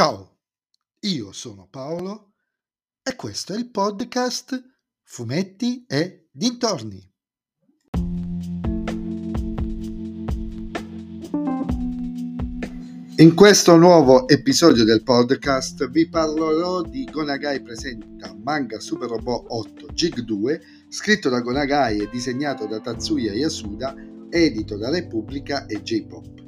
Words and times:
Ciao, 0.00 0.38
io 1.00 1.30
sono 1.30 1.68
Paolo 1.70 2.32
e 3.02 3.14
questo 3.16 3.52
è 3.52 3.58
il 3.58 3.70
podcast 3.70 4.58
Fumetti 5.02 5.84
e 5.86 6.30
Dintorni. 6.32 7.06
In 13.16 13.34
questo 13.34 13.76
nuovo 13.76 14.26
episodio 14.26 14.84
del 14.84 15.02
podcast 15.02 15.90
vi 15.90 16.08
parlerò 16.08 16.80
di 16.80 17.04
Gonagai 17.04 17.60
presenta 17.60 18.34
Manga 18.34 18.80
Super 18.80 19.10
Robot 19.10 19.44
8 19.48 19.86
Jig 19.88 20.20
2, 20.20 20.62
scritto 20.88 21.28
da 21.28 21.40
Gonagai 21.40 21.98
e 21.98 22.08
disegnato 22.08 22.64
da 22.64 22.80
Tatsuya 22.80 23.34
Yasuda, 23.34 23.94
edito 24.30 24.78
da 24.78 24.88
Repubblica 24.88 25.66
e 25.66 25.82
J-Pop. 25.82 26.39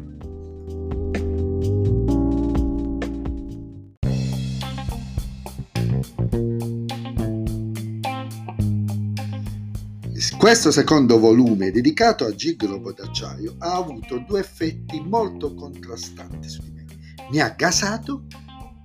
Questo 10.42 10.72
secondo 10.72 11.20
volume, 11.20 11.70
dedicato 11.70 12.24
a 12.24 12.34
Gig 12.34 12.64
Robot 12.64 12.96
d'acciaio, 12.96 13.54
ha 13.58 13.76
avuto 13.76 14.24
due 14.26 14.40
effetti 14.40 14.98
molto 14.98 15.54
contrastanti 15.54 16.48
su 16.48 16.62
di 16.62 16.72
me. 16.72 16.84
Mi 17.30 17.38
ha 17.38 17.50
gasato 17.50 18.24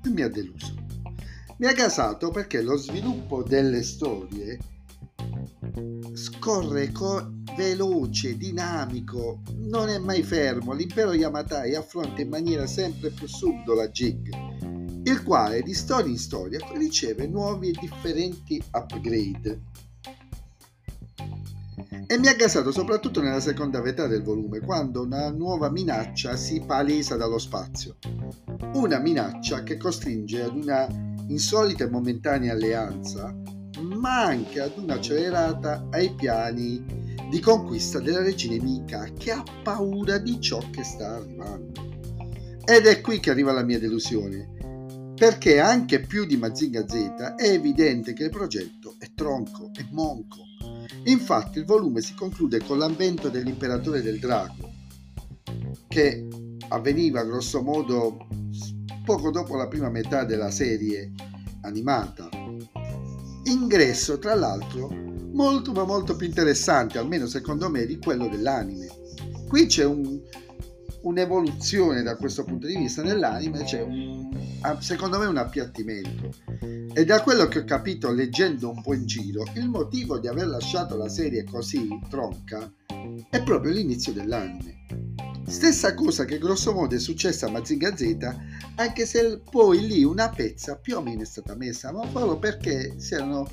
e 0.05 0.09
mi 0.09 0.21
ha 0.21 0.29
deluso. 0.29 0.75
Mi 1.57 1.65
ha 1.65 1.73
gasato 1.73 2.29
perché 2.29 2.61
lo 2.61 2.77
sviluppo 2.77 3.41
delle 3.41 3.81
storie 3.81 4.59
scorre 6.13 6.91
co- 6.91 7.41
veloce, 7.55 8.37
dinamico, 8.37 9.41
non 9.55 9.89
è 9.89 9.97
mai 9.97 10.21
fermo. 10.21 10.73
L'impero 10.73 11.13
Yamatai 11.13 11.73
affronta 11.73 12.21
in 12.21 12.29
maniera 12.29 12.67
sempre 12.67 13.09
più 13.09 13.25
subdola 13.25 13.89
Jig, 13.89 14.29
il 15.05 15.23
quale 15.23 15.63
di 15.63 15.73
storia 15.73 16.11
in 16.11 16.19
storia 16.19 16.59
riceve 16.75 17.25
nuovi 17.25 17.69
e 17.69 17.79
differenti 17.79 18.61
upgrade 18.73 19.86
e 22.09 22.17
mi 22.17 22.27
ha 22.27 22.35
gasato 22.35 22.71
soprattutto 22.71 23.21
nella 23.21 23.41
seconda 23.41 23.81
metà 23.81 24.07
del 24.07 24.23
volume, 24.23 24.61
quando 24.61 25.01
una 25.01 25.29
nuova 25.29 25.69
minaccia 25.69 26.37
si 26.37 26.63
palesa 26.65 27.17
dallo 27.17 27.37
spazio. 27.37 27.97
Una 28.73 28.97
minaccia 28.99 29.61
che 29.63 29.75
costringe 29.75 30.41
ad 30.41 30.55
una 30.55 30.87
insolita 31.27 31.83
e 31.83 31.89
momentanea 31.89 32.53
alleanza, 32.53 33.35
ma 33.81 34.23
anche 34.23 34.61
ad 34.61 34.77
un'accelerata 34.77 35.87
ai 35.91 36.13
piani 36.15 36.81
di 37.29 37.39
conquista 37.41 37.99
della 37.99 38.21
regina 38.21 38.63
Mika 38.63 39.09
che 39.17 39.31
ha 39.31 39.43
paura 39.61 40.17
di 40.17 40.39
ciò 40.39 40.61
che 40.71 40.83
sta 40.85 41.15
arrivando. 41.15 41.85
Ed 42.63 42.85
è 42.85 43.01
qui 43.01 43.19
che 43.19 43.31
arriva 43.31 43.51
la 43.51 43.63
mia 43.63 43.79
delusione, 43.79 45.13
perché 45.13 45.59
anche 45.59 45.99
più 45.99 46.25
di 46.25 46.37
Mazinga 46.37 46.87
Z 46.87 47.35
è 47.35 47.49
evidente 47.49 48.13
che 48.13 48.23
il 48.23 48.29
progetto 48.29 48.95
è 48.97 49.11
tronco, 49.13 49.71
è 49.73 49.85
monco, 49.91 50.45
Infatti 51.07 51.59
il 51.59 51.65
volume 51.65 52.01
si 52.01 52.13
conclude 52.15 52.61
con 52.63 52.77
l'avvento 52.77 53.29
dell'imperatore 53.29 54.01
del 54.01 54.19
drago, 54.19 54.73
che 55.87 56.27
avveniva 56.69 57.23
grosso 57.23 57.61
modo 57.61 58.27
poco 59.05 59.31
dopo 59.31 59.55
la 59.55 59.67
prima 59.67 59.89
metà 59.89 60.25
della 60.25 60.51
serie 60.51 61.13
animata. 61.61 62.29
Ingresso, 63.45 64.19
tra 64.19 64.35
l'altro, 64.35 64.89
molto 65.31 65.71
ma 65.71 65.85
molto 65.85 66.17
più 66.17 66.27
interessante, 66.27 66.97
almeno 66.97 67.25
secondo 67.25 67.69
me, 67.69 67.85
di 67.85 67.99
quello 67.99 68.27
dell'anime. 68.27 68.87
Qui 69.47 69.65
c'è 69.65 69.85
un, 69.85 70.19
un'evoluzione 71.03 72.03
da 72.03 72.17
questo 72.17 72.43
punto 72.43 72.67
di 72.67 72.75
vista 72.75 73.01
nell'anime, 73.01 73.63
c'è 73.63 73.81
un, 73.81 74.29
secondo 74.79 75.19
me 75.19 75.25
un 75.25 75.37
appiattimento. 75.37 76.31
E 76.97 77.05
da 77.05 77.21
quello 77.21 77.47
che 77.47 77.59
ho 77.59 77.63
capito 77.63 78.11
leggendo 78.11 78.71
un 78.71 78.81
po' 78.81 78.95
in 78.95 79.05
giro, 79.05 79.45
il 79.53 79.69
motivo 79.69 80.17
di 80.17 80.27
aver 80.27 80.47
lasciato 80.47 80.97
la 80.97 81.07
serie 81.07 81.43
così 81.43 81.87
tronca 82.09 82.73
è 83.29 83.43
proprio 83.43 83.71
l'inizio 83.71 84.13
dell'anime. 84.13 85.05
Stessa 85.45 85.93
cosa 85.93 86.25
che 86.25 86.39
grosso 86.39 86.73
modo 86.73 86.95
è 86.95 86.99
successa 86.99 87.45
a 87.45 87.51
Mazinga 87.51 87.95
Z, 87.95 88.17
anche 88.77 89.05
se 89.05 89.43
poi 89.47 89.85
lì 89.85 90.03
una 90.03 90.29
pezza 90.29 90.75
più 90.77 90.97
o 90.97 91.03
meno 91.03 91.21
è 91.21 91.25
stata 91.25 91.53
messa, 91.53 91.91
ma 91.91 92.09
solo 92.09 92.39
perché 92.39 92.95
si 92.97 93.13
erano 93.13 93.47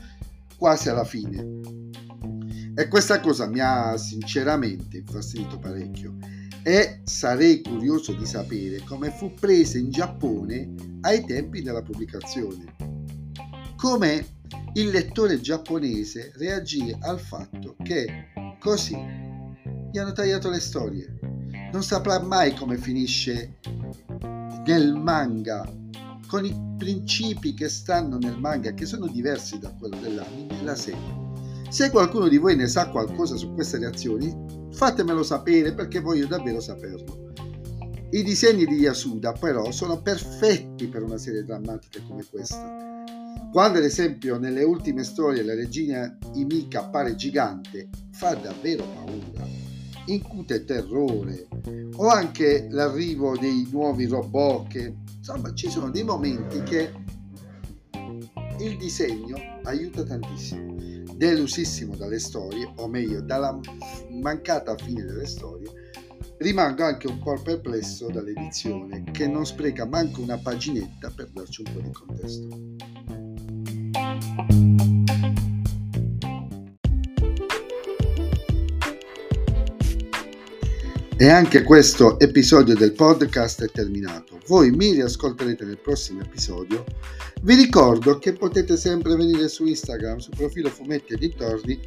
quasi 0.57 0.89
alla 0.89 1.05
fine. 1.05 1.47
E 2.75 2.89
questa 2.89 3.21
cosa 3.21 3.47
mi 3.47 3.61
ha 3.61 3.95
sinceramente 3.99 4.97
infastidito 4.97 5.59
parecchio 5.59 6.17
e 6.63 7.03
sarei 7.05 7.61
curioso 7.61 8.15
di 8.15 8.25
sapere 8.25 8.81
come 8.87 9.11
fu 9.11 9.35
presa 9.35 9.77
in 9.77 9.91
Giappone 9.91 10.73
ai 11.03 11.27
tempi 11.27 11.61
della 11.61 11.83
pubblicazione. 11.83 12.94
Come 13.85 14.39
il 14.77 14.89
lettore 14.89 15.43
giapponese 15.43 16.33
reagì 16.37 16.97
al 17.01 17.21
fatto 17.21 17.77
che 17.83 18.33
così 18.59 18.97
gli 19.93 19.99
hanno 19.99 20.13
tagliato 20.13 20.49
le 20.49 20.59
storie. 20.59 21.19
Non 21.71 21.83
saprà 21.83 22.19
mai 22.19 22.55
come 22.55 22.79
finisce 22.79 23.59
nel 24.65 24.95
manga 24.95 25.71
con 26.27 26.47
i 26.47 26.75
principi 26.79 27.53
che 27.53 27.69
stanno 27.69 28.17
nel 28.17 28.39
manga 28.39 28.73
che 28.73 28.87
sono 28.87 29.07
diversi 29.07 29.59
da 29.59 29.71
quello 29.79 29.99
dell'anime 29.99 30.61
e 30.61 30.65
la 30.65 30.77
serie. 30.77 31.23
Se 31.69 31.91
qualcuno 31.91 32.29
di 32.29 32.39
voi 32.39 32.57
ne 32.57 32.69
sa 32.69 32.89
qualcosa 32.89 33.37
su 33.37 33.53
queste 33.53 33.77
reazioni, 33.77 34.35
Fatemelo 34.73 35.23
sapere 35.23 35.75
perché 35.75 36.01
voglio 36.01 36.27
davvero 36.27 36.59
saperlo. 36.59 37.35
I 38.13 38.23
disegni 38.23 38.65
di 38.65 38.77
Yasuda 38.77 39.33
però 39.33 39.71
sono 39.73 40.01
perfetti 40.01 40.89
per 40.89 41.03
una 41.03 41.19
serie 41.19 41.45
drammatica 41.45 42.01
come 42.09 42.25
questa. 42.25 42.94
Quando 43.55 43.79
ad 43.79 43.85
esempio 43.85 44.37
nelle 44.37 44.65
ultime 44.65 45.05
storie 45.05 45.45
la 45.45 45.55
regina 45.55 46.19
Imika 46.33 46.81
appare 46.81 47.15
gigante, 47.15 47.89
fa 48.11 48.35
davvero 48.35 48.83
paura, 48.83 49.47
incute 50.07 50.65
terrore, 50.65 51.47
o 51.95 52.09
anche 52.09 52.67
l'arrivo 52.69 53.39
dei 53.39 53.69
nuovi 53.71 54.07
robot 54.07 54.67
che 54.67 54.97
insomma 55.19 55.55
ci 55.55 55.71
sono 55.71 55.89
dei 55.91 56.03
momenti 56.03 56.65
che 56.65 56.93
il 58.59 58.77
disegno 58.77 59.37
aiuta 59.63 60.03
tantissimo 60.03 60.75
delusissimo 61.15 61.95
dalle 61.95 62.19
storie, 62.19 62.69
o 62.79 62.89
meglio 62.89 63.21
dalla 63.21 63.57
mancata 64.21 64.77
fine 64.77 65.05
delle 65.05 65.27
storie, 65.27 65.71
rimango 66.39 66.83
anche 66.83 67.07
un 67.07 67.21
po' 67.21 67.41
perplesso 67.41 68.11
dall'edizione 68.11 69.05
che 69.13 69.29
non 69.29 69.47
spreca 69.47 69.87
manco 69.87 70.23
una 70.23 70.39
paginetta 70.39 71.13
per 71.15 71.31
darci 71.31 71.63
un 71.65 71.73
po' 71.73 71.81
di 71.83 71.93
contesto. 71.93 72.94
E 81.17 81.29
anche 81.31 81.63
questo 81.63 82.19
episodio 82.19 82.75
del 82.75 82.93
podcast 82.93 83.63
è 83.63 83.71
terminato. 83.71 84.41
Voi 84.47 84.71
mi 84.73 84.93
riascolterete 84.93 85.65
nel 85.65 85.79
prossimo 85.79 86.21
episodio. 86.21 86.85
Vi 87.41 87.55
ricordo 87.55 88.19
che 88.19 88.35
potete 88.35 88.77
sempre 88.77 89.17
venire 89.17 89.49
su 89.49 89.65
Instagram, 89.65 90.19
sul 90.19 90.35
profilo 90.37 90.69
Fumetti 90.69 91.15
e 91.15 91.17
Dintorni, 91.17 91.81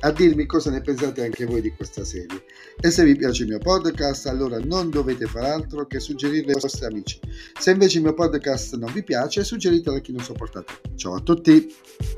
a 0.00 0.12
dirmi 0.12 0.46
cosa 0.46 0.70
ne 0.70 0.80
pensate 0.80 1.24
anche 1.24 1.44
voi 1.44 1.60
di 1.60 1.70
questa 1.70 2.04
serie. 2.04 2.44
E 2.78 2.90
se 2.90 3.04
vi 3.04 3.16
piace 3.16 3.42
il 3.42 3.48
mio 3.48 3.58
podcast, 3.58 4.26
allora 4.26 4.60
non 4.60 4.90
dovete 4.90 5.26
fare 5.26 5.48
altro 5.48 5.86
che 5.86 5.98
suggerirlo 5.98 6.52
ai 6.52 6.60
vostri 6.60 6.84
amici. 6.84 7.18
Se 7.58 7.70
invece 7.70 7.96
il 7.96 8.04
mio 8.04 8.14
podcast 8.14 8.76
non 8.76 8.92
vi 8.92 9.02
piace, 9.02 9.42
suggeritelo 9.42 9.96
a 9.96 10.00
chi 10.00 10.12
non 10.12 10.22
sopportate. 10.22 10.72
Ciao 10.94 11.14
a 11.14 11.20
tutti! 11.20 12.13